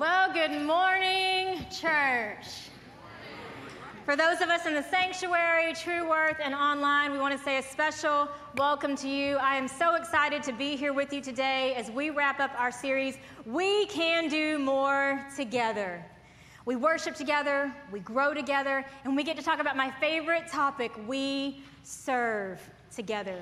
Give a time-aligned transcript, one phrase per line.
[0.00, 2.46] Well, good morning, church.
[4.06, 7.58] For those of us in the sanctuary, True Worth, and online, we want to say
[7.58, 8.26] a special
[8.56, 9.36] welcome to you.
[9.36, 12.72] I am so excited to be here with you today as we wrap up our
[12.72, 16.02] series, We Can Do More Together.
[16.64, 20.92] We worship together, we grow together, and we get to talk about my favorite topic
[21.06, 22.58] we serve
[22.90, 23.36] together.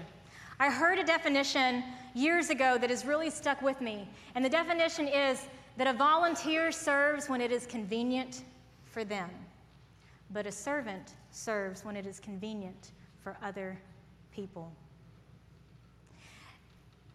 [0.58, 1.84] I heard a definition
[2.14, 5.46] years ago that has really stuck with me, and the definition is
[5.78, 8.42] that a volunteer serves when it is convenient
[8.84, 9.30] for them,
[10.32, 12.90] but a servant serves when it is convenient
[13.22, 13.78] for other
[14.32, 14.72] people.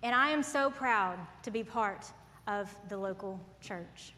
[0.02, 2.05] And I am so proud to be part
[2.48, 4.13] of the local church.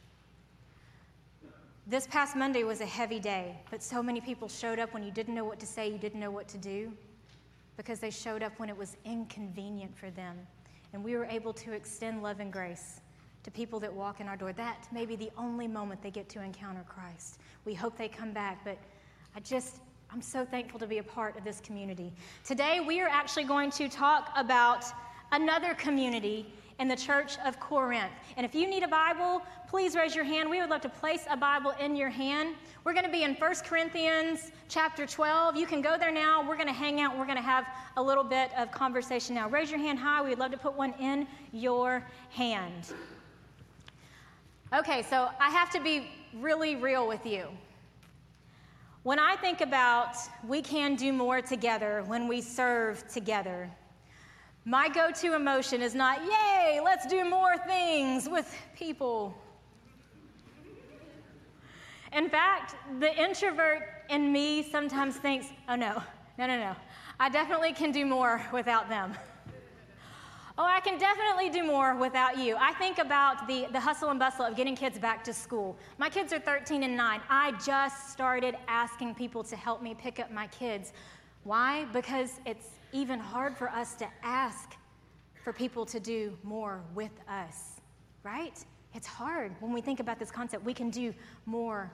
[1.87, 5.11] This past Monday was a heavy day, but so many people showed up when you
[5.11, 6.91] didn't know what to say, you didn't know what to do,
[7.77, 10.37] because they showed up when it was inconvenient for them.
[10.93, 13.01] And we were able to extend love and grace
[13.45, 14.51] to people that walk in our door.
[14.53, 17.37] That may be the only moment they get to encounter Christ.
[17.63, 18.75] We hope they come back, but
[19.35, 22.11] I just, I'm so thankful to be a part of this community.
[22.43, 24.85] Today, we are actually going to talk about
[25.31, 28.11] another community in the church of Corinth.
[28.35, 30.49] And if you need a Bible, please raise your hand.
[30.49, 32.55] We would love to place a Bible in your hand.
[32.83, 35.55] We're going to be in 1 Corinthians chapter 12.
[35.55, 36.43] You can go there now.
[36.45, 37.15] We're going to hang out.
[37.15, 39.47] We're going to have a little bit of conversation now.
[39.47, 40.23] Raise your hand high.
[40.23, 42.91] We'd love to put one in your hand.
[44.75, 47.47] Okay, so I have to be really real with you.
[49.03, 53.69] When I think about we can do more together when we serve together,
[54.65, 59.33] my go to emotion is not, yay, let's do more things with people.
[62.11, 66.03] In fact, the introvert in me sometimes thinks, oh no,
[66.37, 66.75] no, no, no.
[67.17, 69.13] I definitely can do more without them.
[70.57, 72.55] Oh, I can definitely do more without you.
[72.57, 75.75] I think about the, the hustle and bustle of getting kids back to school.
[75.97, 77.21] My kids are 13 and 9.
[77.29, 80.93] I just started asking people to help me pick up my kids.
[81.43, 81.85] Why?
[81.91, 84.77] Because it's even hard for us to ask
[85.43, 87.81] for people to do more with us,
[88.23, 88.57] right?
[88.93, 90.63] It's hard when we think about this concept.
[90.63, 91.13] We can do
[91.45, 91.91] more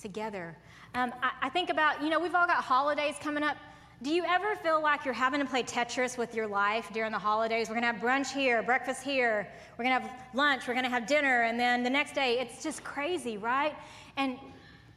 [0.00, 0.56] together.
[0.94, 3.56] Um, I, I think about, you know, we've all got holidays coming up.
[4.02, 7.18] Do you ever feel like you're having to play Tetris with your life during the
[7.18, 7.70] holidays?
[7.70, 9.48] We're gonna have brunch here, breakfast here,
[9.78, 12.84] we're gonna have lunch, we're gonna have dinner, and then the next day, it's just
[12.84, 13.74] crazy, right?
[14.18, 14.38] And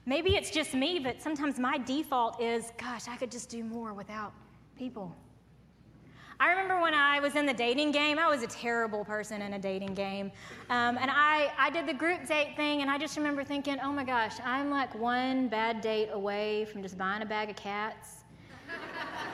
[0.06, 3.94] maybe it's just me, but sometimes my default is, gosh, I could just do more
[3.94, 4.34] without
[4.78, 5.16] people.
[6.42, 9.54] I remember when I was in the dating game, I was a terrible person in
[9.54, 10.30] a dating game.
[10.70, 13.94] Um, and I, I did the group date thing, and I just remember thinking, oh
[13.94, 18.19] my gosh, I'm like one bad date away from just buying a bag of cats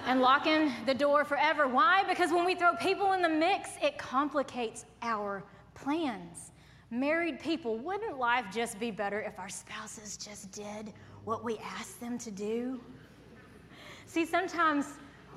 [0.06, 1.68] and locking the door forever.
[1.68, 2.04] Why?
[2.08, 6.52] Because when we throw people in the mix, it complicates our plans.
[6.92, 10.94] Married people, wouldn't life just be better if our spouses just did
[11.24, 12.80] what we asked them to do?
[14.06, 14.86] See, sometimes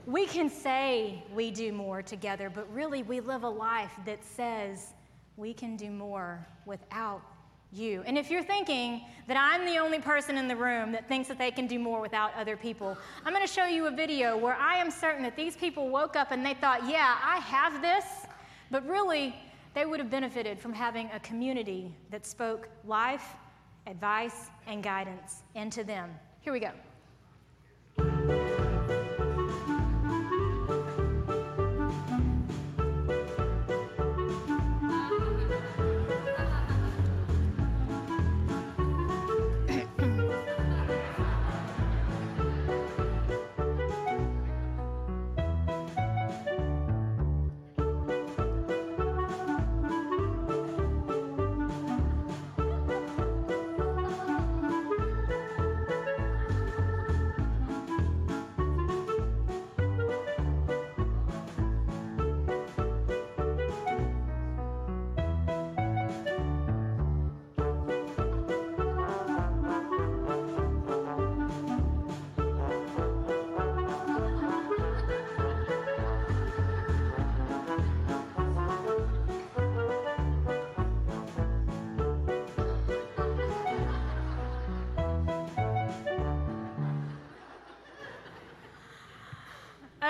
[0.07, 4.93] we can say we do more together, but really we live a life that says
[5.37, 7.23] we can do more without
[7.73, 8.03] you.
[8.07, 11.39] And if you're thinking that I'm the only person in the room that thinks that
[11.39, 14.55] they can do more without other people, I'm going to show you a video where
[14.55, 18.05] I am certain that these people woke up and they thought, yeah, I have this,
[18.71, 19.35] but really,
[19.75, 23.35] they would have benefited from having a community that spoke life,
[23.87, 26.11] advice, and guidance into them.
[26.41, 26.71] Here we go.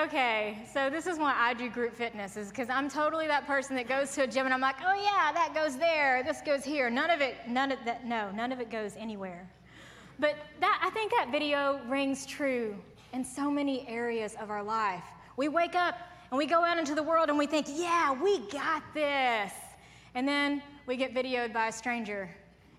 [0.04, 3.74] Okay, so this is why I do group fitness, is because I'm totally that person
[3.74, 6.62] that goes to a gym and I'm like, oh yeah, that goes there, this goes
[6.62, 6.88] here.
[6.88, 9.50] None of it, none of that, no, none of it goes anywhere.
[10.20, 12.76] But that, I think that video rings true
[13.12, 15.02] in so many areas of our life.
[15.36, 15.98] We wake up
[16.30, 19.52] and we go out into the world and we think, yeah, we got this.
[20.14, 22.30] And then we get videoed by a stranger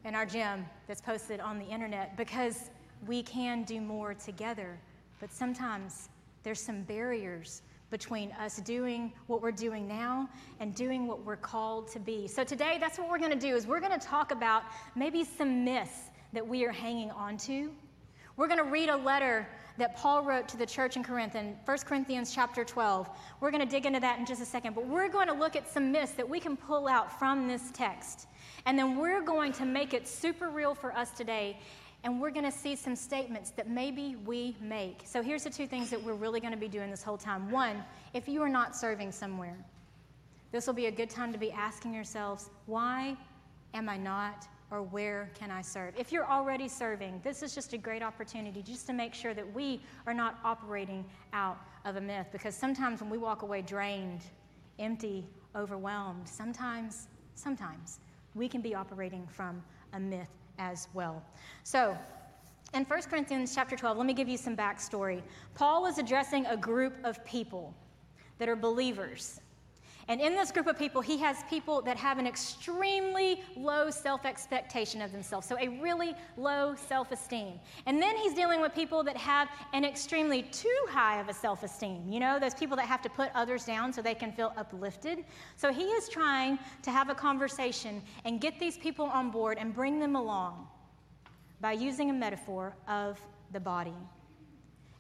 [0.06, 2.70] in our gym that's posted on the internet because
[3.06, 4.78] we can do more together.
[5.20, 6.08] But sometimes
[6.44, 11.90] there's some barriers between us doing what we're doing now and doing what we're called
[11.92, 12.28] to be.
[12.28, 14.64] So today that's what we're going to do is we're going to talk about
[14.96, 17.72] maybe some myths that we are hanging on to.
[18.38, 19.48] We're going to read a letter
[19.78, 23.10] that Paul wrote to the church in Corinth in 1 Corinthians chapter 12.
[23.40, 25.56] We're going to dig into that in just a second, but we're going to look
[25.56, 28.28] at some myths that we can pull out from this text.
[28.66, 31.58] And then we're going to make it super real for us today
[32.04, 35.02] and we're going to see some statements that maybe we make.
[35.06, 37.52] So here's the two things that we're really going to be doing this whole time.
[37.52, 39.58] One, if you are not serving somewhere,
[40.52, 43.18] this will be a good time to be asking yourselves, why
[43.74, 45.94] am I not or where can I serve?
[45.98, 49.54] If you're already serving, this is just a great opportunity just to make sure that
[49.54, 51.04] we are not operating
[51.34, 54.22] out of a myth because sometimes when we walk away drained,
[54.80, 55.26] empty,
[55.56, 58.00] overwhelmed, sometimes, sometimes
[58.36, 59.62] we can be operating from
[59.94, 60.30] a myth
[60.60, 61.24] as well.
[61.64, 61.98] So,
[62.76, 65.24] in 1 Corinthians chapter 12, let me give you some backstory.
[65.56, 67.74] Paul is addressing a group of people
[68.38, 69.42] that are believers.
[70.10, 74.26] And in this group of people, he has people that have an extremely low self
[74.26, 77.60] expectation of themselves, so a really low self esteem.
[77.86, 81.62] And then he's dealing with people that have an extremely too high of a self
[81.62, 82.12] esteem.
[82.12, 85.26] You know, those people that have to put others down so they can feel uplifted.
[85.58, 89.76] So he is trying to have a conversation and get these people on board and
[89.76, 90.68] bring them along
[91.62, 93.20] by using a metaphor of
[93.54, 93.94] the body.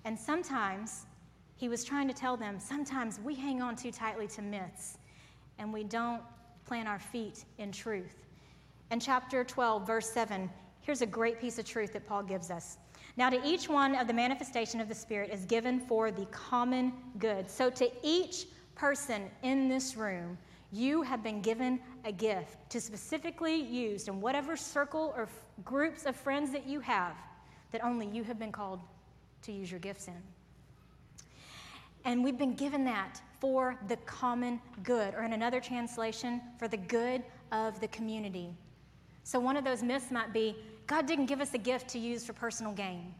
[0.05, 1.07] And sometimes
[1.55, 4.98] he was trying to tell them sometimes we hang on too tightly to myths
[5.59, 6.21] and we don't
[6.65, 8.25] plant our feet in truth.
[8.91, 10.49] In chapter 12, verse 7,
[10.81, 12.77] here's a great piece of truth that Paul gives us.
[13.17, 16.93] Now, to each one of the manifestation of the Spirit is given for the common
[17.19, 17.49] good.
[17.49, 20.37] So, to each person in this room,
[20.71, 26.05] you have been given a gift to specifically use in whatever circle or f- groups
[26.05, 27.15] of friends that you have
[27.71, 28.79] that only you have been called
[29.41, 30.21] to use your gifts in.
[32.05, 36.77] And we've been given that for the common good, or in another translation, for the
[36.77, 38.49] good of the community.
[39.23, 40.55] So, one of those myths might be
[40.87, 43.13] God didn't give us a gift to use for personal gain.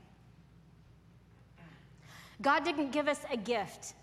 [2.42, 3.94] God didn't give us a gift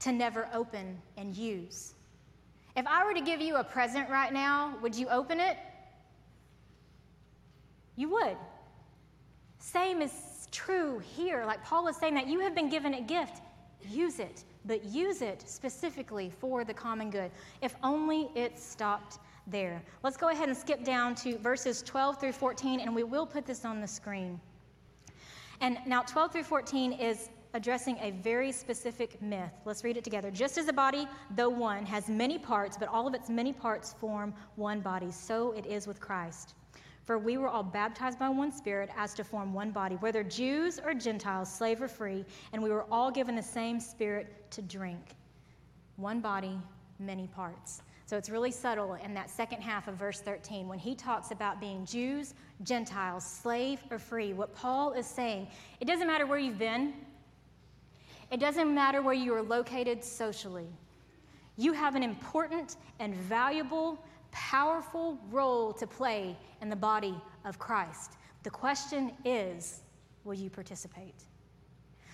[0.00, 1.94] to never open and use.
[2.76, 5.56] If I were to give you a present right now, would you open it?
[7.96, 8.36] You would.
[9.58, 10.12] Same is
[10.52, 11.44] true here.
[11.44, 13.42] Like Paul is saying that you have been given a gift,
[13.88, 17.32] use it but use it specifically for the common good.
[17.62, 19.18] If only it stopped
[19.48, 19.82] there.
[20.02, 23.46] Let's go ahead and skip down to verses 12 through 14, and we will put
[23.46, 24.38] this on the screen.
[25.60, 29.50] And now, 12 through 14 is addressing a very specific myth.
[29.64, 30.30] Let's read it together.
[30.30, 33.94] Just as a body, though one, has many parts, but all of its many parts
[33.98, 36.54] form one body, so it is with Christ.
[37.08, 40.78] For we were all baptized by one Spirit as to form one body, whether Jews
[40.78, 42.22] or Gentiles, slave or free,
[42.52, 45.16] and we were all given the same Spirit to drink.
[45.96, 46.60] One body,
[46.98, 47.80] many parts.
[48.04, 51.60] So it's really subtle in that second half of verse 13 when he talks about
[51.60, 54.34] being Jews, Gentiles, slave or free.
[54.34, 55.48] What Paul is saying,
[55.80, 56.92] it doesn't matter where you've been,
[58.30, 60.68] it doesn't matter where you are located socially.
[61.56, 63.98] You have an important and valuable
[64.30, 67.14] powerful role to play in the body
[67.44, 68.14] of Christ.
[68.42, 69.82] The question is
[70.24, 71.24] will you participate?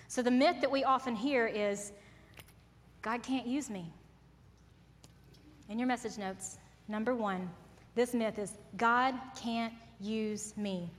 [0.08, 1.92] So, the myth that we often hear is
[3.02, 3.92] God can't use me.
[5.68, 7.50] In your message notes, number one,
[7.94, 10.90] this myth is God can't use me.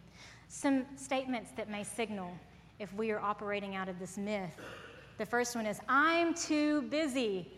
[0.48, 2.32] Some statements that may signal
[2.80, 4.56] if we are operating out of this myth.
[5.18, 7.52] The first one is I'm too busy.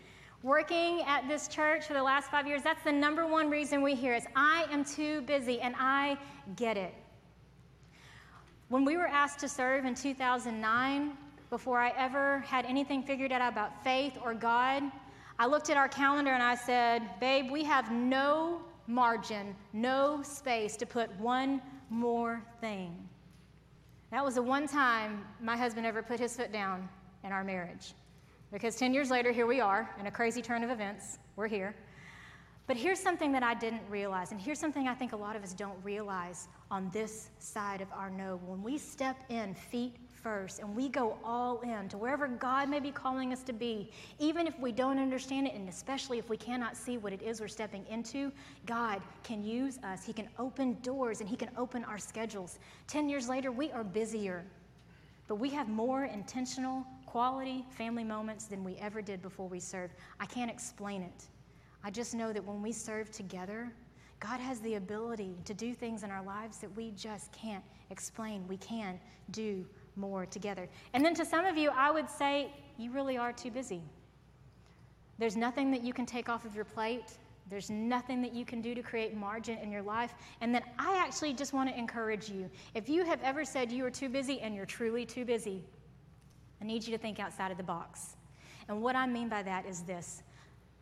[0.44, 3.96] Working at this church for the last five years, that's the number one reason we
[3.96, 6.16] hear is I am too busy, and I
[6.54, 6.94] get it.
[8.68, 11.16] When we were asked to serve in 2009,
[11.50, 14.84] before I ever had anything figured out about faith or God,
[15.40, 20.76] I looked at our calendar and I said, Babe, we have no margin, no space
[20.76, 23.08] to put one more thing.
[24.12, 26.88] That was the one time my husband ever put his foot down
[27.24, 27.94] in our marriage.
[28.50, 31.18] Because 10 years later, here we are in a crazy turn of events.
[31.36, 31.74] We're here.
[32.66, 35.42] But here's something that I didn't realize, and here's something I think a lot of
[35.42, 38.40] us don't realize on this side of our no.
[38.44, 42.80] When we step in feet first and we go all in to wherever God may
[42.80, 46.36] be calling us to be, even if we don't understand it, and especially if we
[46.36, 48.30] cannot see what it is we're stepping into,
[48.66, 50.04] God can use us.
[50.04, 52.58] He can open doors and He can open our schedules.
[52.86, 54.44] 10 years later, we are busier,
[55.26, 59.94] but we have more intentional quality family moments than we ever did before we served.
[60.20, 61.24] I can't explain it.
[61.82, 63.72] I just know that when we serve together,
[64.20, 68.46] God has the ability to do things in our lives that we just can't explain.
[68.46, 69.00] We can
[69.30, 69.64] do
[69.96, 70.68] more together.
[70.92, 73.80] And then to some of you, I would say you really are too busy.
[75.18, 77.16] There's nothing that you can take off of your plate.
[77.48, 80.12] There's nothing that you can do to create margin in your life.
[80.42, 82.50] And then I actually just want to encourage you.
[82.74, 85.64] If you have ever said you are too busy and you're truly too busy,
[86.60, 88.16] I need you to think outside of the box.
[88.68, 90.22] And what I mean by that is this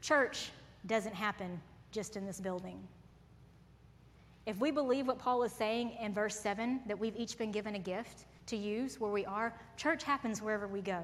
[0.00, 0.50] church
[0.86, 1.60] doesn't happen
[1.92, 2.78] just in this building.
[4.46, 7.74] If we believe what Paul is saying in verse 7, that we've each been given
[7.74, 11.02] a gift to use where we are, church happens wherever we go.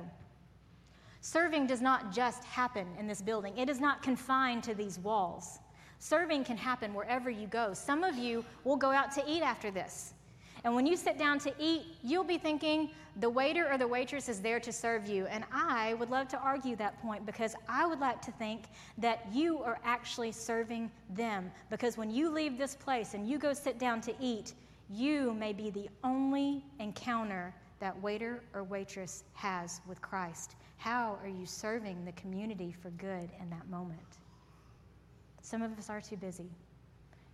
[1.21, 5.59] Serving does not just happen in this building, it is not confined to these walls.
[5.99, 7.73] Serving can happen wherever you go.
[7.75, 10.15] Some of you will go out to eat after this.
[10.65, 14.29] And when you sit down to eat, you'll be thinking the waiter or the waitress
[14.29, 15.27] is there to serve you.
[15.27, 18.67] And I would love to argue that point because I would like to think
[18.99, 21.51] that you are actually serving them.
[21.69, 24.55] Because when you leave this place and you go sit down to eat,
[24.89, 30.55] you may be the only encounter that waiter or waitress has with Christ.
[30.77, 34.01] How are you serving the community for good in that moment?
[35.43, 36.51] Some of us are too busy.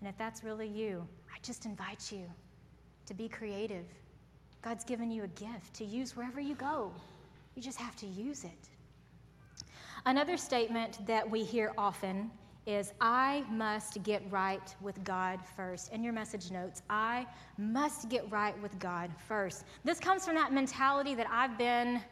[0.01, 2.25] And if that's really you, I just invite you
[3.09, 3.87] to be creative.
[4.63, 6.93] God's given you a gift to use wherever you go.
[7.55, 8.69] You just have to use it.
[10.07, 12.31] Another statement that we hear often
[12.67, 15.91] is I must get right with God first.
[15.91, 19.65] In your message notes, I must get right with God first.
[19.85, 22.03] This comes from that mentality that I've been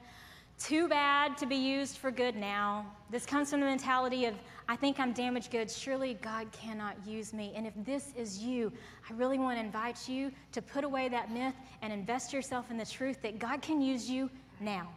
[0.58, 2.86] too bad to be used for good now.
[3.10, 4.34] This comes from the mentality of,
[4.68, 5.78] I think I'm damaged goods.
[5.78, 7.52] Surely God cannot use me.
[7.54, 8.72] And if this is you,
[9.08, 12.76] I really want to invite you to put away that myth and invest yourself in
[12.76, 14.28] the truth that God can use you
[14.60, 14.88] now.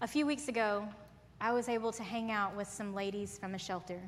[0.00, 0.86] A few weeks ago,
[1.40, 4.00] I was able to hang out with some ladies from a shelter.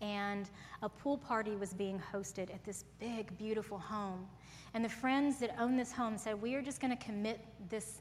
[0.00, 0.48] And
[0.82, 4.26] a pool party was being hosted at this big, beautiful home.
[4.72, 8.00] And the friends that own this home said, We are just going to commit this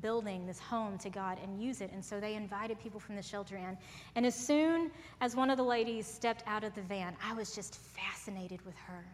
[0.00, 1.90] building, this home to God and use it.
[1.92, 3.76] And so they invited people from the shelter in.
[4.14, 7.54] And as soon as one of the ladies stepped out of the van, I was
[7.54, 9.04] just fascinated with her.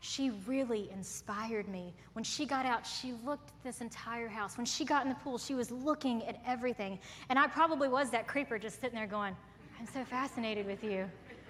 [0.00, 1.94] She really inspired me.
[2.14, 4.56] When she got out, she looked at this entire house.
[4.56, 6.98] When she got in the pool, she was looking at everything.
[7.28, 9.36] And I probably was that creeper just sitting there going,
[9.78, 11.08] I'm so fascinated with you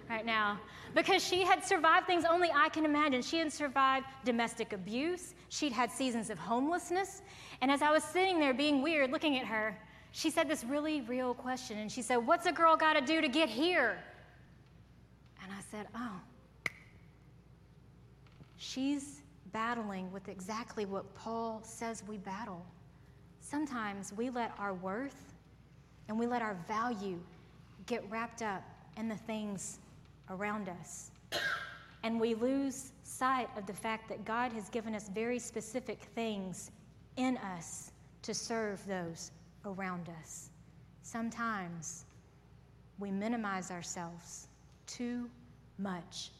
[0.08, 0.60] right now
[0.94, 3.22] because she had survived things only I can imagine.
[3.22, 7.22] She had survived domestic abuse, she'd had seasons of homelessness.
[7.60, 9.76] And as I was sitting there being weird looking at her,
[10.10, 11.78] she said this really real question.
[11.78, 13.98] And she said, What's a girl got to do to get here?
[15.42, 16.20] And I said, Oh,
[18.56, 22.64] she's battling with exactly what Paul says we battle.
[23.40, 25.34] Sometimes we let our worth
[26.08, 27.18] and we let our value
[27.86, 28.62] get wrapped up
[28.96, 29.78] in the things
[30.32, 31.10] around us.
[32.02, 36.70] And we lose sight of the fact that God has given us very specific things
[37.16, 39.30] in us to serve those
[39.64, 40.50] around us.
[41.02, 42.04] Sometimes
[42.98, 44.48] we minimize ourselves
[44.86, 45.28] too
[45.78, 46.30] much.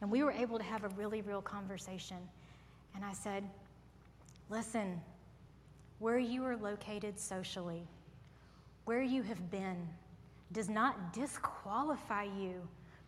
[0.00, 2.16] And we were able to have a really real conversation.
[2.94, 3.44] And I said,
[4.50, 5.00] Listen,
[5.98, 7.84] where you are located socially,
[8.84, 9.88] where you have been,
[10.52, 12.60] does not disqualify you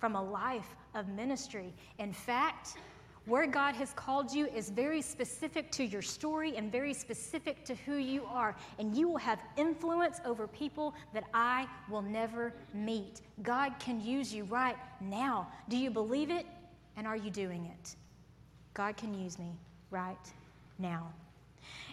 [0.04, 1.72] from a life of ministry.
[1.98, 2.76] In fact,
[3.24, 7.74] where God has called you is very specific to your story and very specific to
[7.74, 8.54] who you are.
[8.78, 13.22] And you will have influence over people that I will never meet.
[13.42, 15.48] God can use you right now.
[15.70, 16.44] Do you believe it?
[16.98, 17.96] And are you doing it?
[18.74, 19.56] God can use me
[19.90, 20.30] right
[20.78, 21.10] now.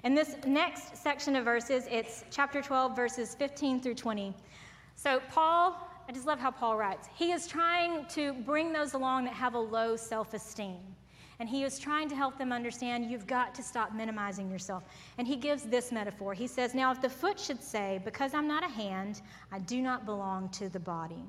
[0.04, 4.36] In this next section of verses, it's chapter 12, verses 15 through 20.
[4.98, 7.08] So, Paul I just love how Paul writes.
[7.16, 10.80] He is trying to bring those along that have a low self esteem.
[11.40, 14.84] And he is trying to help them understand you've got to stop minimizing yourself.
[15.18, 16.34] And he gives this metaphor.
[16.34, 19.22] He says, Now, if the foot should say, Because I'm not a hand,
[19.54, 21.24] I do not belong to the body,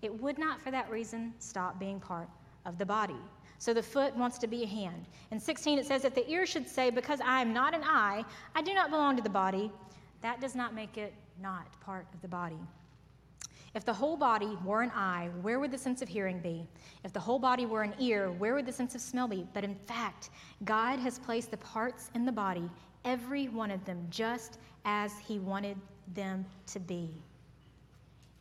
[0.00, 2.30] it would not for that reason stop being part
[2.64, 3.20] of the body.
[3.58, 5.04] So the foot wants to be a hand.
[5.30, 8.24] In 16, it says, If the ear should say, Because I am not an eye,
[8.54, 9.70] I do not belong to the body,
[10.22, 12.56] that does not make it not part of the body.
[13.74, 16.66] If the whole body were an eye, where would the sense of hearing be?
[17.04, 19.46] If the whole body were an ear, where would the sense of smell be?
[19.54, 20.28] But in fact,
[20.64, 22.68] God has placed the parts in the body,
[23.06, 25.78] every one of them, just as He wanted
[26.14, 27.10] them to be.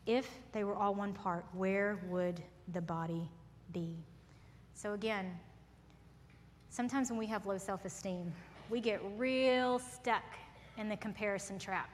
[0.06, 3.30] If they were all one part, where would the body
[3.72, 3.96] be?
[4.74, 5.32] So again,
[6.70, 8.34] sometimes when we have low self esteem,
[8.70, 10.24] we get real stuck
[10.78, 11.90] in the comparison trap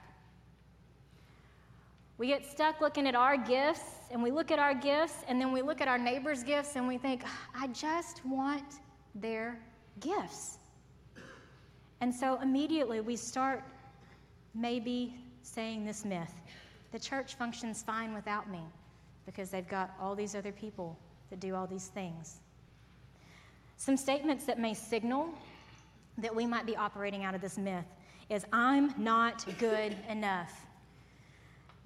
[2.18, 5.52] We get stuck looking at our gifts, and we look at our gifts, and then
[5.52, 8.80] we look at our neighbor's gifts, and we think, ah, I just want
[9.14, 9.58] their
[10.00, 10.58] gifts.
[12.00, 13.62] And so immediately we start
[14.54, 16.32] maybe saying this myth
[16.90, 18.62] the church functions fine without me
[19.26, 20.98] because they've got all these other people
[21.28, 22.36] that do all these things.
[23.76, 25.28] Some statements that may signal
[26.16, 27.84] that we might be operating out of this myth
[28.30, 30.67] is I'm not good enough.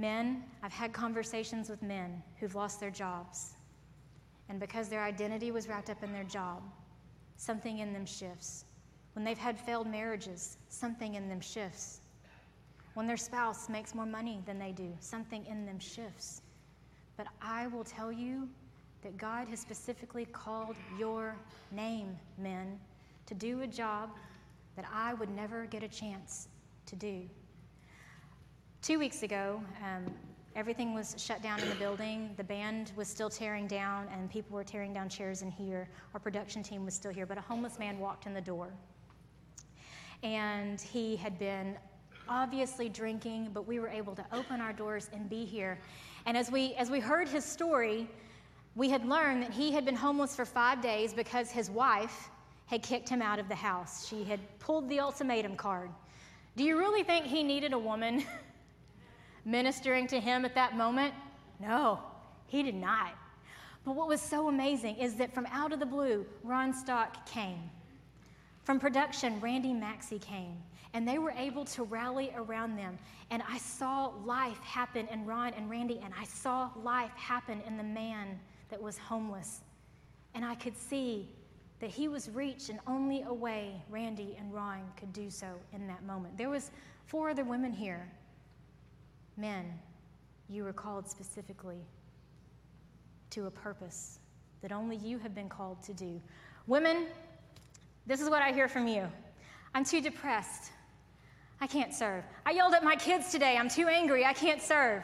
[0.03, 3.55] Men, I've had conversations with men who've lost their jobs.
[4.49, 6.61] And because their identity was wrapped up in their job,
[7.37, 8.65] something in them shifts.
[9.13, 12.01] When they've had failed marriages, something in them shifts.
[12.95, 16.43] When their spouse makes more money than they do, something in them shifts.
[17.17, 18.49] But I will tell you
[19.05, 21.37] that God has specifically called your
[21.71, 22.77] name, men,
[23.27, 24.11] to do a job
[24.75, 26.49] that I would never get a chance
[26.87, 27.23] to do.
[28.83, 30.13] Two weeks ago, um,
[30.57, 32.35] everything was shut down in the building.
[32.37, 35.89] The band was still tearing down, and people were tearing down chairs in here.
[36.15, 38.73] Our production team was still here, but a homeless man walked in the door.
[40.25, 41.77] And he had been
[42.29, 45.79] obviously drinking, but we were able to open our doors and be here.
[46.27, 48.09] And as we, as we heard his story,
[48.75, 52.31] we had learned that he had been homeless for five days because his wife
[52.67, 54.09] had kicked him out of the house.
[54.09, 55.91] She had pulled the ultimatum card.
[56.57, 58.25] Do you really think he needed a woman
[59.45, 61.15] ministering to him at that moment?
[61.61, 62.01] No,
[62.47, 63.15] he did not.
[63.85, 67.59] But what was so amazing is that from out of the blue, Ron Stock came.
[68.65, 70.57] From production, Randy Maxey came
[70.95, 72.99] and they were able to rally around them.
[73.31, 77.77] And I saw life happen in Ron and Randy, and I saw life happen in
[77.77, 79.61] the man that was homeless.
[80.35, 81.29] And I could see
[81.81, 85.87] that he was reached in only a way Randy and Ron could do so in
[85.87, 86.37] that moment.
[86.37, 86.71] There was
[87.07, 88.09] four other women here.
[89.37, 89.79] Men,
[90.49, 91.87] you were called specifically
[93.31, 94.19] to a purpose
[94.61, 96.21] that only you have been called to do.
[96.67, 97.07] Women,
[98.07, 99.07] this is what I hear from you.
[99.75, 100.71] I'm too depressed.
[101.61, 102.25] I can't serve.
[102.45, 103.57] I yelled at my kids today.
[103.57, 104.25] I'm too angry.
[104.25, 105.03] I can't serve.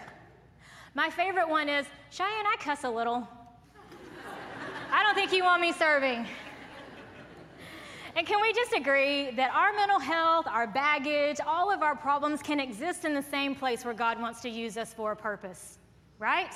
[0.94, 3.26] My favorite one is Cheyenne, I cuss a little.
[4.90, 6.26] I don't think you want me serving.
[8.18, 12.42] And can we just agree that our mental health, our baggage, all of our problems
[12.42, 15.78] can exist in the same place where God wants to use us for a purpose,
[16.18, 16.52] right?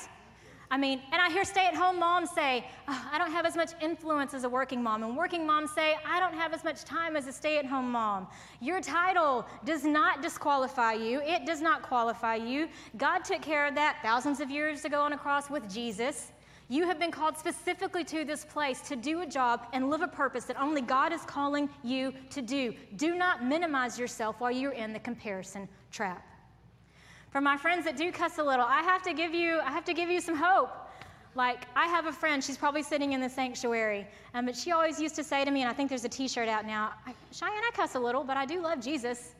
[0.72, 3.54] I mean, and I hear stay at home moms say, oh, I don't have as
[3.54, 5.04] much influence as a working mom.
[5.04, 7.92] And working moms say, I don't have as much time as a stay at home
[7.92, 8.26] mom.
[8.60, 12.68] Your title does not disqualify you, it does not qualify you.
[12.96, 16.32] God took care of that thousands of years ago on a cross with Jesus.
[16.72, 20.08] You have been called specifically to this place to do a job and live a
[20.08, 22.72] purpose that only God is calling you to do.
[22.96, 26.26] Do not minimize yourself while you're in the comparison trap.
[27.28, 29.84] For my friends that do cuss a little, I have to give you, I have
[29.84, 30.70] to give you some hope.
[31.34, 34.98] Like, I have a friend, she's probably sitting in the sanctuary, um, but she always
[34.98, 36.94] used to say to me, and I think there's a t shirt out now
[37.32, 39.34] Cheyenne, I cuss a little, but I do love Jesus.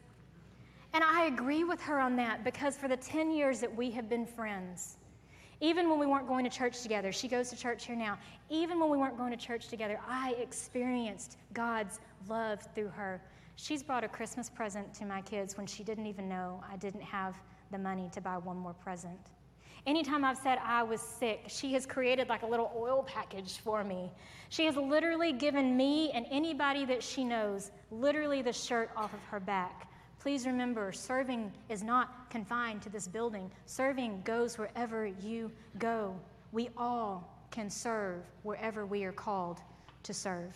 [0.93, 4.11] And I agree with her on that because for the 10 years that we have
[4.11, 4.99] been friends,
[5.63, 8.19] even when we weren't going to church together, she goes to church here now,
[8.51, 13.23] even when we weren't going to church together, I experienced God's love through her.
[13.55, 17.03] She's brought a Christmas present to my kids when she didn't even know I didn't
[17.03, 17.37] have
[17.71, 19.19] the money to buy one more present.
[19.87, 23.85] Anytime I've said I was sick, she has created like a little oil package for
[23.85, 24.11] me.
[24.49, 29.21] She has literally given me and anybody that she knows literally the shirt off of
[29.31, 29.89] her back.
[30.23, 33.51] Please remember, serving is not confined to this building.
[33.67, 36.15] Serving goes wherever you go.
[36.53, 39.59] We all can serve wherever we are called
[40.05, 40.55] to serve.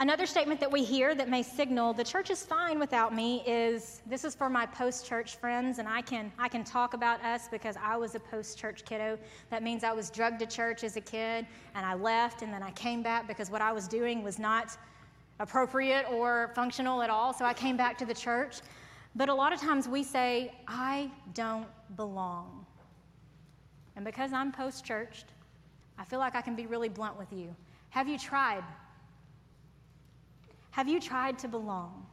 [0.00, 4.02] Another statement that we hear that may signal the church is fine without me is
[4.06, 7.46] this is for my post church friends, and I can, I can talk about us
[7.46, 9.20] because I was a post church kiddo.
[9.50, 11.46] That means I was drugged to church as a kid,
[11.76, 14.76] and I left, and then I came back because what I was doing was not
[15.40, 18.60] appropriate or functional at all, so I came back to the church.
[19.16, 22.64] But a lot of times we say, I don't belong.
[23.96, 25.26] And because I'm post churched,
[25.98, 27.54] I feel like I can be really blunt with you.
[27.88, 28.62] Have you tried
[30.70, 32.06] have you tried to belong?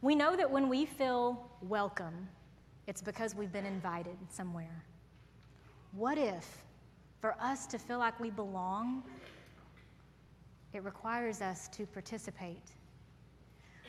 [0.00, 2.28] We know that when we feel welcome,
[2.86, 4.84] it's because we've been invited somewhere.
[5.92, 6.62] What if,
[7.20, 9.02] for us to feel like we belong,
[10.72, 12.62] it requires us to participate?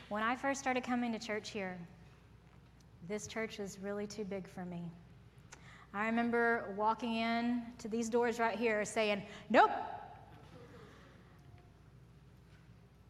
[0.10, 1.78] When I first started coming to church here,
[3.08, 4.82] this church was really too big for me.
[5.94, 9.72] I remember walking in to these doors right here saying, Nope.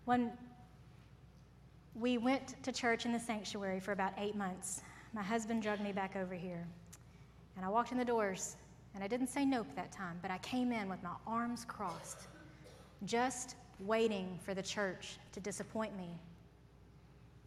[0.05, 0.31] When
[1.99, 4.81] we went to church in the sanctuary for about eight months.
[5.13, 6.65] My husband drugged me back over here.
[7.57, 8.55] And I walked in the doors,
[8.95, 12.27] and I didn't say nope that time, but I came in with my arms crossed,
[13.05, 16.09] just waiting for the church to disappoint me.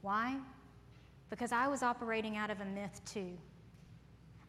[0.00, 0.36] Why?
[1.30, 3.30] Because I was operating out of a myth too.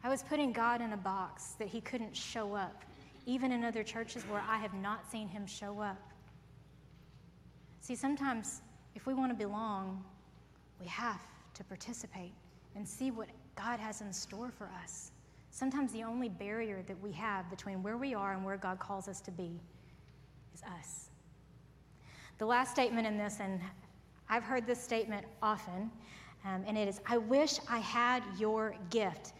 [0.04, 2.84] I was putting God in a box that He couldn't show up,
[3.26, 6.12] even in other churches where I have not seen Him show up.
[7.82, 8.62] See, sometimes
[8.96, 10.04] if we want to belong,
[10.80, 11.22] we have
[11.54, 12.34] to participate
[12.76, 15.12] and see what God has in store for us.
[15.52, 19.08] Sometimes the only barrier that we have between where we are and where God calls
[19.08, 19.60] us to be
[20.54, 21.10] is us.
[22.38, 23.60] The last statement in this, and
[24.30, 25.92] I've heard this statement often,
[26.46, 29.34] um, and it is I wish I had your gift.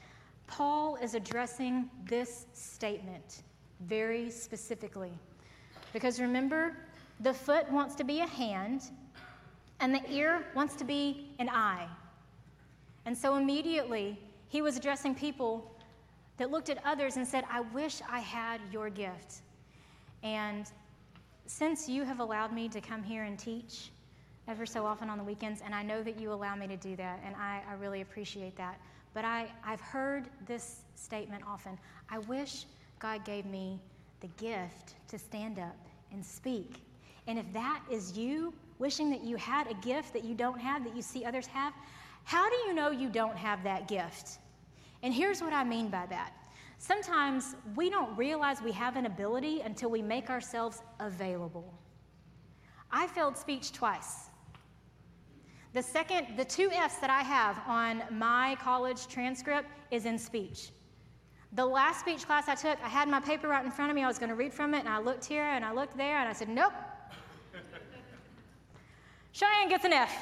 [0.48, 3.44] Paul is addressing this statement
[3.82, 5.12] very specifically.
[5.92, 6.78] Because remember,
[7.20, 8.84] the foot wants to be a hand,
[9.80, 11.88] and the ear wants to be an eye.
[13.06, 15.76] And so immediately, he was addressing people
[16.38, 19.42] that looked at others and said, I wish I had your gift.
[20.24, 20.72] And
[21.54, 23.92] since you have allowed me to come here and teach
[24.48, 26.96] ever so often on the weekends, and I know that you allow me to do
[26.96, 28.80] that, and I, I really appreciate that.
[29.14, 31.78] But I, I've heard this statement often
[32.10, 32.66] I wish
[32.98, 33.80] God gave me
[34.22, 35.78] the gift to stand up
[36.12, 36.82] and speak.
[37.28, 40.84] And if that is you, wishing that you had a gift that you don't have,
[40.84, 41.74] that you see others have,
[42.24, 44.40] how do you know you don't have that gift?
[45.04, 46.34] And here's what I mean by that.
[46.84, 51.74] Sometimes we don't realize we have an ability until we make ourselves available.
[52.92, 54.26] I failed speech twice.
[55.72, 60.72] The second, the two F's that I have on my college transcript is in speech.
[61.54, 64.04] The last speech class I took, I had my paper right in front of me.
[64.04, 66.18] I was going to read from it, and I looked here and I looked there,
[66.18, 66.74] and I said, Nope.
[69.32, 70.14] Cheyenne gets an F.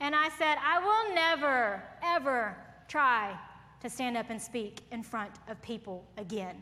[0.00, 2.54] And I said, I will never, ever
[2.88, 3.34] try
[3.84, 6.56] to stand up and speak in front of people again.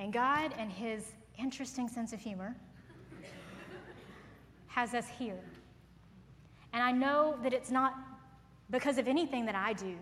[0.00, 2.56] And God, and His interesting sense of humor,
[4.66, 5.38] has us here.
[6.72, 7.94] And I know that it's not
[8.68, 9.94] because of anything that I do,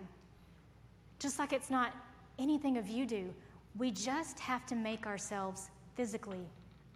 [1.18, 1.92] just like it's not
[2.38, 3.29] anything of you do.
[3.77, 6.46] We just have to make ourselves physically,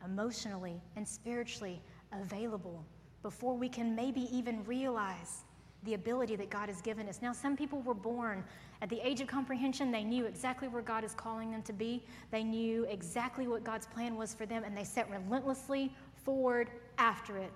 [0.02, 2.82] emotionally, and spiritually available
[3.22, 5.44] before we can maybe even realize
[5.88, 7.20] the ability that God has given us.
[7.22, 8.44] Now, some people were born
[8.82, 9.90] at the age of comprehension.
[9.90, 13.86] They knew exactly where God is calling them to be, they knew exactly what God's
[13.86, 17.50] plan was for them, and they set relentlessly forward after it.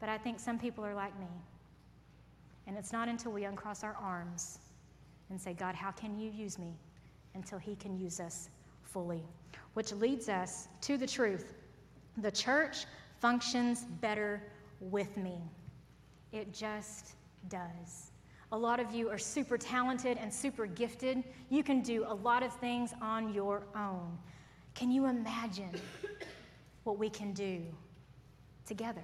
[0.00, 1.26] But I think some people are like me.
[2.66, 4.58] And it's not until we uncross our arms
[5.28, 6.74] and say, God, how can you use me?
[7.34, 8.48] Until He can use us
[8.82, 9.22] fully.
[9.74, 11.52] Which leads us to the truth
[12.18, 12.86] the church
[13.20, 14.42] functions better
[14.80, 15.42] with me.
[16.32, 17.12] It just
[17.48, 18.12] does.
[18.52, 21.24] A lot of you are super talented and super gifted.
[21.50, 24.16] You can do a lot of things on your own.
[24.74, 25.70] Can you imagine
[26.84, 27.62] what we can do
[28.64, 29.02] together?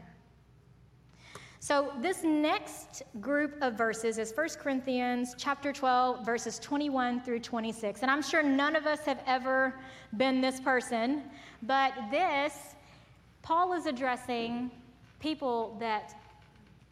[1.59, 8.03] So this next group of verses is 1 Corinthians chapter 12 verses 21 through 26.
[8.03, 9.79] And I'm sure none of us have ever
[10.17, 11.23] been this person,
[11.63, 12.75] but this
[13.43, 14.71] Paul is addressing
[15.21, 16.22] people that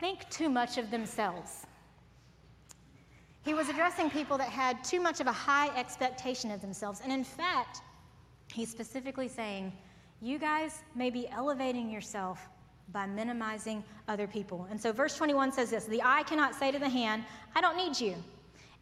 [0.01, 1.67] think too much of themselves.
[3.45, 7.01] He was addressing people that had too much of a high expectation of themselves.
[7.03, 7.83] And in fact,
[8.53, 9.73] he's specifically saying,
[10.21, 12.49] you guys may be elevating yourself
[12.93, 14.67] by minimizing other people.
[14.71, 17.77] And so verse 21 says this The eye cannot say to the hand, I don't
[17.77, 18.17] need you.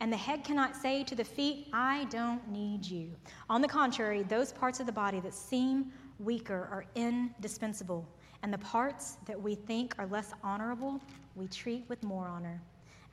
[0.01, 3.11] And the head cannot say to the feet, I don't need you.
[3.51, 8.09] On the contrary, those parts of the body that seem weaker are indispensable.
[8.43, 11.01] And the parts that we think are less honorable,
[11.35, 12.61] we treat with more honor.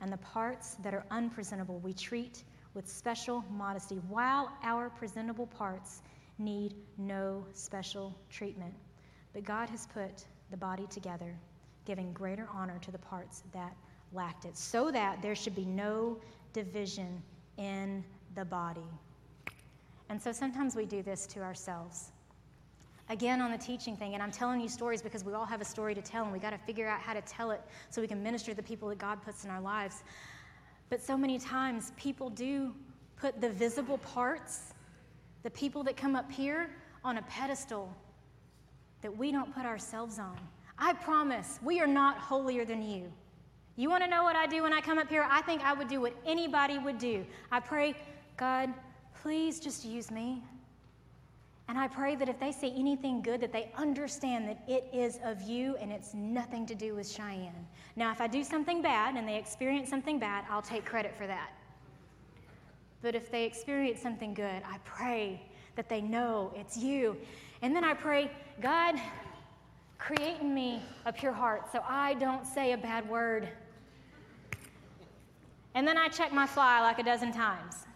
[0.00, 6.02] And the parts that are unpresentable, we treat with special modesty, while our presentable parts
[6.38, 8.74] need no special treatment.
[9.32, 11.34] But God has put the body together,
[11.86, 13.74] giving greater honor to the parts that
[14.12, 16.18] lacked it, so that there should be no
[16.52, 17.22] division
[17.56, 18.86] in the body.
[20.08, 22.12] And so sometimes we do this to ourselves.
[23.08, 25.64] Again, on the teaching thing, and I'm telling you stories because we all have a
[25.64, 28.08] story to tell, and we got to figure out how to tell it so we
[28.08, 30.02] can minister to the people that God puts in our lives.
[30.90, 32.74] But so many times, people do
[33.16, 34.74] put the visible parts,
[35.44, 36.68] the people that come up here,
[37.04, 37.94] on a pedestal
[39.02, 40.36] that we don't put ourselves on.
[40.76, 43.12] I promise we are not holier than you.
[43.76, 45.26] You want to know what I do when I come up here?
[45.30, 47.24] I think I would do what anybody would do.
[47.52, 47.94] I pray,
[48.36, 48.72] God,
[49.22, 50.42] please just use me.
[51.68, 55.18] And I pray that if they see anything good, that they understand that it is
[55.24, 57.66] of you and it's nothing to do with Cheyenne.
[57.96, 61.26] Now, if I do something bad and they experience something bad, I'll take credit for
[61.26, 61.50] that.
[63.02, 65.42] But if they experience something good, I pray
[65.74, 67.16] that they know it's you.
[67.62, 68.94] And then I pray, God,
[69.98, 73.48] create in me a pure heart so I don't say a bad word.
[75.74, 77.86] And then I check my fly like a dozen times.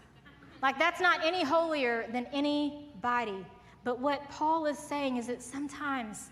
[0.61, 3.46] Like, that's not any holier than anybody.
[3.85, 6.31] But what Paul is saying is that sometimes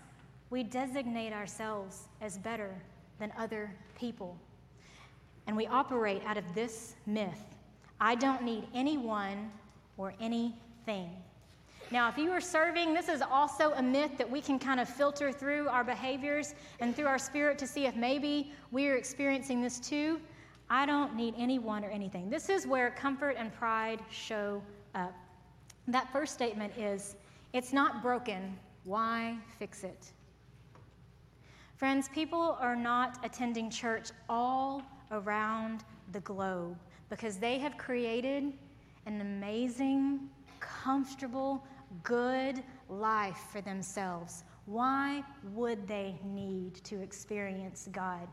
[0.49, 2.73] we designate ourselves as better
[3.19, 4.37] than other people.
[5.47, 7.43] And we operate out of this myth
[8.01, 9.51] I don't need anyone
[9.97, 11.09] or anything.
[11.91, 14.87] Now, if you are serving, this is also a myth that we can kind of
[14.87, 19.61] filter through our behaviors and through our spirit to see if maybe we are experiencing
[19.61, 20.21] this too.
[20.69, 22.29] I don't need anyone or anything.
[22.29, 24.61] This is where comfort and pride show
[24.93, 25.13] up.
[25.87, 27.15] That first statement is
[27.53, 28.57] it's not broken.
[28.83, 30.11] Why fix it?
[31.75, 36.77] Friends, people are not attending church all around the globe
[37.09, 38.53] because they have created
[39.05, 41.63] an amazing, comfortable,
[42.03, 44.43] good life for themselves.
[44.65, 48.27] Why would they need to experience God?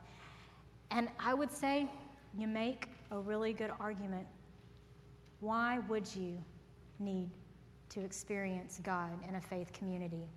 [0.91, 1.89] And I would say
[2.37, 4.27] you make a really good argument.
[5.41, 6.37] Why would you
[6.99, 7.31] need
[7.97, 10.29] to experience God in a faith community?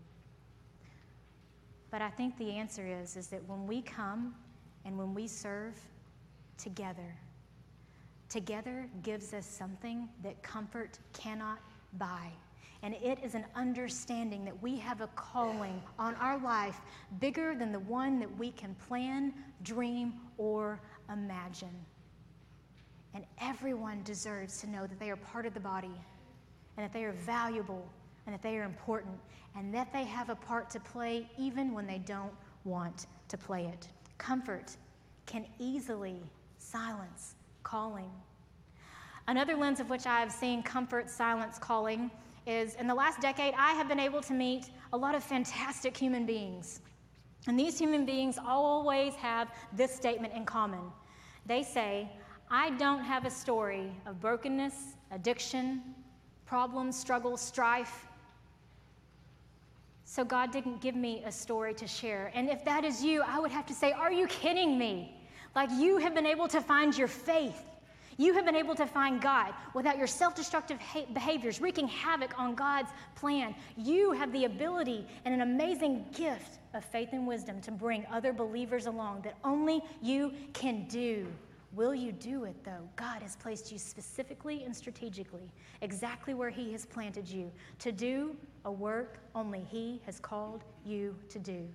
[1.92, 4.34] But I think the answer is, is that when we come
[4.86, 5.74] and when we serve
[6.58, 7.16] together,
[8.30, 11.60] together gives us something that comfort cannot
[11.98, 12.32] buy.
[12.82, 16.80] And it is an understanding that we have a calling on our life
[17.20, 20.80] bigger than the one that we can plan, dream, or
[21.12, 21.76] imagine.
[23.14, 25.92] And everyone deserves to know that they are part of the body
[26.80, 27.86] and that they are valuable
[28.26, 29.14] and that they are important
[29.58, 32.32] and that they have a part to play even when they don't
[32.64, 33.90] want to play it.
[34.18, 34.78] Comfort
[35.26, 36.22] can easily
[36.58, 38.10] silence calling.
[39.28, 42.10] Another lens of which I have seen comfort silence calling
[42.48, 45.98] is in the last decade, I have been able to meet a lot of fantastic
[45.98, 46.80] human beings.
[47.48, 50.94] And these human beings always have this statement in common.
[51.46, 52.10] They say,
[52.50, 55.82] I don't have a story of brokenness, addiction,
[56.50, 58.08] problems, struggles, strife.
[60.04, 62.32] So God didn't give me a story to share.
[62.34, 65.16] And if that is you, I would have to say, Are you kidding me?
[65.56, 67.62] Like you have been able to find your faith.
[68.18, 70.80] You have been able to find God without your self destructive
[71.14, 73.54] behaviors wreaking havoc on God's plan.
[73.78, 78.34] You have the ability and an amazing gift of faith and wisdom to bring other
[78.34, 81.28] believers along that only you can do.
[81.74, 82.90] Will you do it though?
[82.96, 85.52] God has placed you specifically and strategically,
[85.82, 91.16] exactly where He has planted you, to do a work only He has called you
[91.30, 91.68] to do.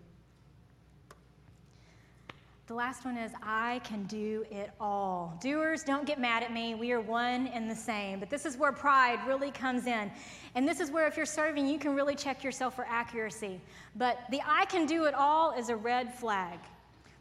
[2.66, 5.38] The last one is I can do it all.
[5.42, 6.74] Doers, don't get mad at me.
[6.74, 8.18] We are one and the same.
[8.18, 10.10] But this is where pride really comes in.
[10.54, 13.60] And this is where, if you're serving, you can really check yourself for accuracy.
[13.96, 16.58] But the I can do it all is a red flag.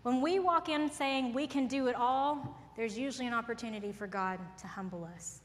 [0.03, 4.07] When we walk in saying we can do it all, there's usually an opportunity for
[4.07, 5.41] God to humble us.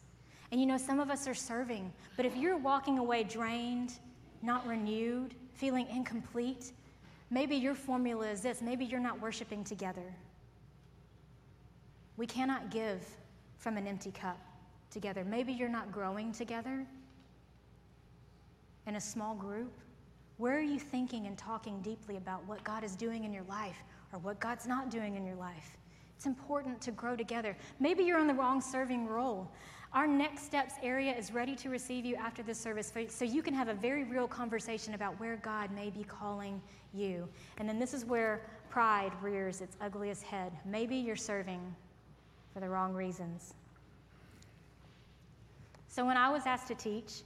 [0.51, 3.93] And you know, some of us are serving, but if you're walking away drained,
[4.43, 6.73] not renewed, feeling incomplete,
[7.31, 10.15] maybe your formula is this maybe you're not worshiping together.
[12.17, 13.07] We cannot give
[13.59, 14.39] from an empty cup
[14.91, 15.25] together.
[15.25, 16.87] Maybe you're not growing together
[18.87, 19.73] in a small group.
[20.39, 23.77] Where are you thinking and talking deeply about what God is doing in your life
[24.13, 25.77] or what God's not doing in your life?
[26.19, 27.57] It's important to grow together.
[27.79, 29.49] Maybe you're on the wrong serving role.
[29.93, 33.55] Our next steps area is ready to receive you after this service so you can
[33.55, 36.61] have a very real conversation about where God may be calling
[36.93, 37.29] you.
[37.59, 40.51] And then this is where pride rears its ugliest head.
[40.65, 41.61] Maybe you're serving
[42.53, 43.55] for the wrong reasons.
[45.87, 47.23] So when I was asked to teach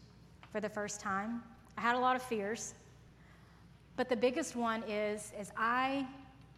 [0.50, 1.42] for the first time,
[1.78, 2.74] I had a lot of fears.
[3.96, 6.06] But the biggest one is is I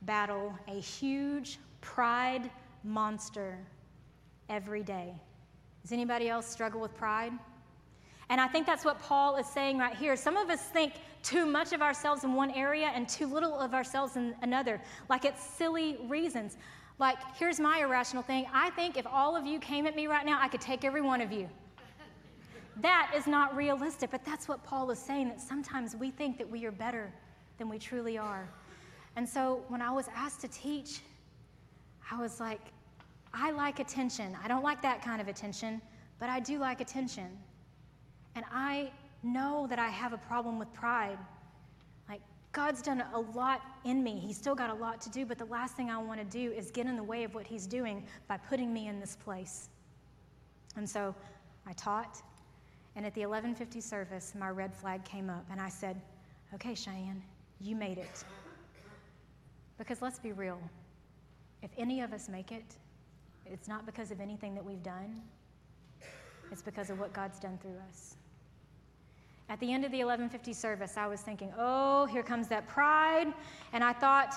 [0.03, 2.51] battle a huge pride
[2.83, 3.59] monster
[4.49, 5.14] every day.
[5.83, 7.33] Does anybody else struggle with pride?
[8.31, 10.16] And I think that's what Paul is saying right here.
[10.16, 13.75] Some of us think too much of ourselves in one area and too little of
[13.75, 16.57] ourselves in another, like it's silly reasons.
[16.99, 20.25] Like, here's my irrational thing I think if all of you came at me right
[20.25, 21.49] now, I could take every one of you.
[22.81, 26.51] That is not realistic, but that's what Paul is saying that sometimes we think that
[26.51, 27.12] we are better
[27.59, 28.49] than we truly are.
[29.16, 31.01] And so when I was asked to teach,
[32.11, 32.61] I was like,
[33.33, 34.37] I like attention.
[34.43, 35.83] I don't like that kind of attention,
[36.19, 37.29] but I do like attention.
[38.37, 38.90] And I
[39.23, 41.19] know that I have a problem with pride.
[42.09, 42.21] Like,
[42.53, 44.19] God's done a lot in me.
[44.19, 46.53] He's still got a lot to do, but the last thing I want to do
[46.53, 49.69] is get in the way of what He's doing by putting me in this place.
[50.77, 51.14] And so
[51.67, 52.23] I taught,
[52.97, 56.01] and at the 1150 service, my red flag came up, and I said,
[56.55, 57.23] Okay, Cheyenne,
[57.61, 58.25] you made it.
[59.77, 60.61] Because let's be real,
[61.64, 62.77] if any of us make it,
[63.46, 65.22] it's not because of anything that we've done,
[66.53, 68.16] it's because of what God's done through us.
[69.48, 73.33] At the end of the 1150 service, I was thinking, oh, here comes that pride.
[73.72, 74.35] And I thought,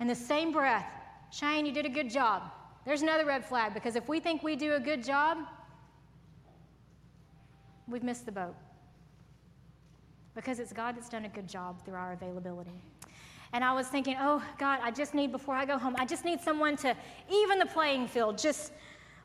[0.00, 0.86] in the same breath,
[1.30, 2.42] Cheyenne, you did a good job.
[2.84, 5.38] There's another red flag because if we think we do a good job,
[7.88, 8.54] we've missed the boat.
[10.34, 12.82] Because it's God that's done a good job through our availability.
[13.52, 16.24] And I was thinking, oh, God, I just need, before I go home, I just
[16.24, 16.96] need someone to
[17.30, 18.72] even the playing field, just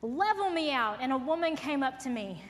[0.02, 0.98] level me out.
[1.02, 2.44] And a woman came up to me.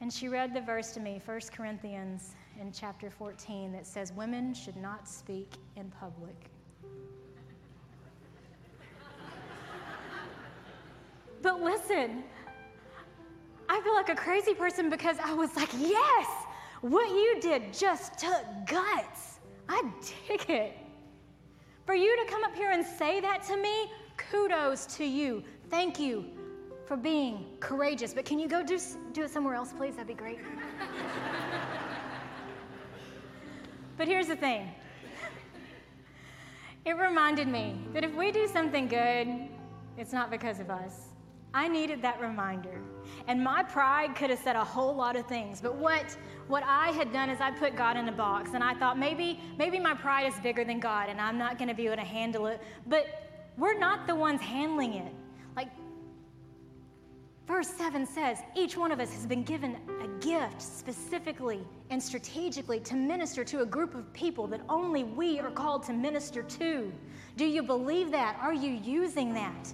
[0.00, 4.54] And she read the verse to me, 1 Corinthians in chapter 14, that says, Women
[4.54, 6.50] should not speak in public.
[11.42, 12.24] but listen,
[13.68, 16.26] I feel like a crazy person because I was like, yes,
[16.84, 19.40] what you did just took guts.
[19.70, 19.90] I
[20.28, 20.76] dig it.
[21.86, 25.42] For you to come up here and say that to me, kudos to you.
[25.70, 26.26] Thank you
[26.84, 28.12] for being courageous.
[28.12, 28.78] But can you go do,
[29.14, 29.94] do it somewhere else, please?
[29.94, 30.40] That'd be great.
[33.96, 34.70] but here's the thing
[36.84, 39.48] it reminded me that if we do something good,
[39.96, 41.13] it's not because of us.
[41.54, 42.82] I needed that reminder.
[43.28, 45.60] And my pride could have said a whole lot of things.
[45.60, 46.16] But what,
[46.48, 48.50] what I had done is I put God in a box.
[48.54, 51.68] And I thought maybe, maybe my pride is bigger than God and I'm not going
[51.68, 52.60] to be able to handle it.
[52.88, 53.06] But
[53.56, 55.12] we're not the ones handling it.
[55.56, 55.68] Like,
[57.46, 62.80] verse 7 says, each one of us has been given a gift specifically and strategically
[62.80, 66.92] to minister to a group of people that only we are called to minister to.
[67.36, 68.36] Do you believe that?
[68.40, 69.72] Are you using that?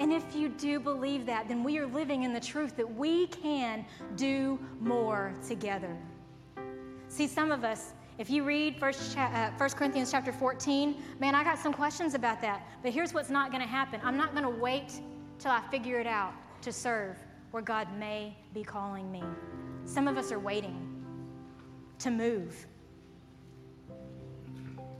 [0.00, 3.26] And if you do believe that, then we are living in the truth that we
[3.28, 3.84] can
[4.16, 5.96] do more together.
[7.08, 11.42] See, some of us, if you read First, uh, 1 Corinthians chapter 14, man, I
[11.42, 12.62] got some questions about that.
[12.82, 15.00] But here's what's not going to happen I'm not going to wait
[15.38, 16.32] till I figure it out
[16.62, 17.16] to serve
[17.50, 19.22] where God may be calling me.
[19.84, 21.04] Some of us are waiting
[21.98, 22.66] to move.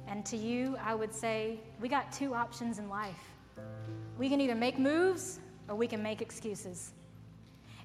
[0.08, 3.37] And to you, I would say we got two options in life
[4.18, 6.92] we can either make moves or we can make excuses.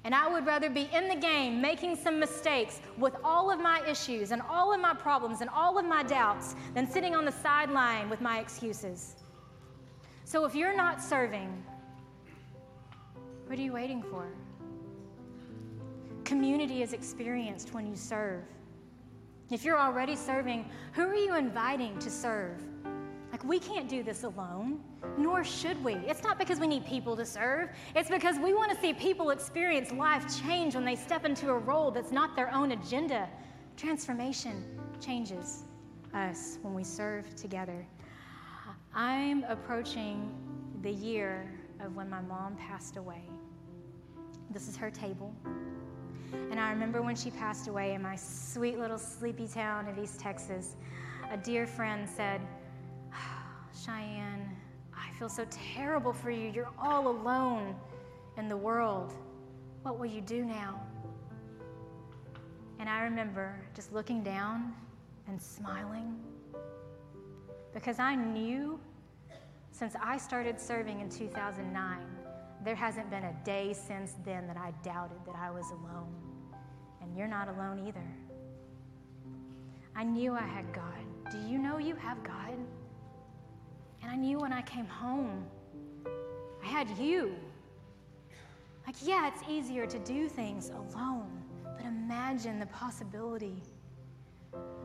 [0.04, 3.80] And I would rather be in the game making some mistakes with all of my
[3.88, 7.32] issues and all of my problems and all of my doubts than sitting on the
[7.32, 9.16] sideline with my excuses.
[10.24, 11.64] So if you're not serving,
[13.46, 14.26] what are you waiting for?
[16.24, 18.42] Community is experienced when you serve.
[19.50, 22.62] If you're already serving, who are you inviting to serve?
[23.44, 24.80] We can't do this alone,
[25.18, 25.94] nor should we.
[25.94, 29.30] It's not because we need people to serve, it's because we want to see people
[29.30, 33.28] experience life change when they step into a role that's not their own agenda.
[33.76, 34.64] Transformation
[34.98, 35.64] changes
[36.14, 37.86] us when we serve together.
[38.94, 40.32] I'm approaching
[40.82, 43.22] the year of when my mom passed away.
[44.50, 45.34] This is her table.
[46.32, 50.18] And I remember when she passed away in my sweet little sleepy town of East
[50.18, 50.76] Texas,
[51.30, 52.40] a dear friend said,
[53.84, 54.56] Cheyenne,
[54.96, 56.50] I feel so terrible for you.
[56.50, 57.74] You're all alone
[58.38, 59.12] in the world.
[59.82, 60.80] What will you do now?
[62.78, 64.72] And I remember just looking down
[65.28, 66.18] and smiling
[67.72, 68.80] because I knew
[69.72, 71.98] since I started serving in 2009,
[72.64, 76.14] there hasn't been a day since then that I doubted that I was alone.
[77.02, 78.06] And you're not alone either.
[79.96, 81.04] I knew I had God.
[81.30, 82.54] Do you know you have God?
[84.04, 85.46] And I knew when I came home,
[86.62, 87.34] I had you.
[88.86, 93.62] Like, yeah, it's easier to do things alone, but imagine the possibility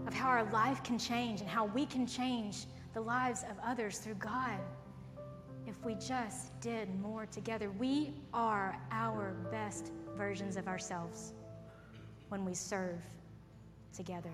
[0.07, 3.97] of how our life can change and how we can change the lives of others
[3.97, 4.57] through God
[5.67, 7.71] if we just did more together.
[7.71, 11.33] We are our best versions of ourselves
[12.29, 13.01] when we serve
[13.93, 14.31] together.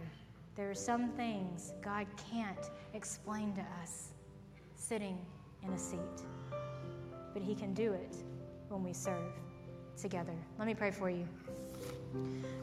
[0.55, 4.11] There are some things God can't explain to us
[4.88, 5.17] sitting
[5.63, 5.99] in a seat.
[7.33, 8.15] But He can do it
[8.69, 9.33] when we serve
[9.99, 10.33] together.
[10.59, 11.27] Let me pray for you.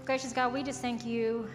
[0.05, 1.49] Gracious God, we just thank you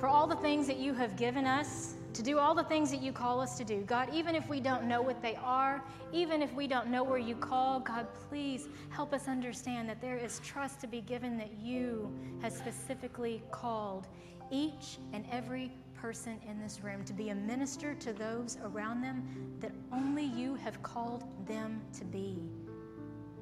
[0.00, 3.02] for all the things that you have given us to do all the things that
[3.02, 3.82] you call us to do.
[3.82, 7.18] God, even if we don't know what they are, even if we don't know where
[7.18, 11.52] you call, God, please help us understand that there is trust to be given that
[11.60, 12.10] you
[12.40, 14.06] have specifically called
[14.50, 15.70] each and every
[16.00, 19.24] person in this room to be a minister to those around them
[19.60, 22.38] that only you have called them to be.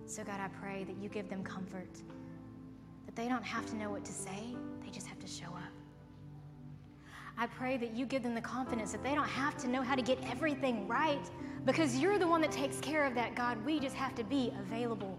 [0.06, 1.92] So, God, I pray that you give them comfort,
[3.04, 4.54] that they don't have to know what to say,
[4.84, 5.72] they just have to show up.
[7.38, 9.94] I pray that you give them the confidence that they don't have to know how
[9.94, 11.30] to get everything right
[11.66, 13.62] because you're the one that takes care of that, God.
[13.66, 15.18] We just have to be available.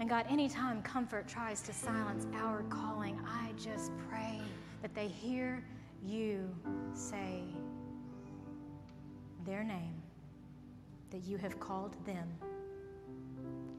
[0.00, 4.40] And God, anytime comfort tries to silence our calling, I just pray
[4.82, 5.64] that they hear
[6.04, 6.48] you
[6.94, 7.42] say
[9.44, 10.02] their name,
[11.10, 12.28] that you have called them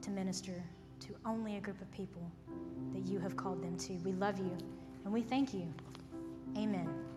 [0.02, 0.64] to minister
[1.00, 2.30] to only a group of people
[2.93, 3.93] that you have called them to.
[4.04, 4.58] We love you
[5.06, 5.74] and we thank you.
[6.58, 7.09] Amen.